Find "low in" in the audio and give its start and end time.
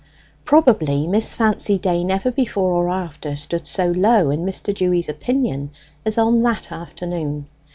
3.91-4.43